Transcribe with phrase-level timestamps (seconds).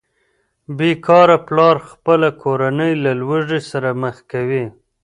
[0.77, 4.65] بې کاره پلار خپله کورنۍ له لوږې سره مخ کوي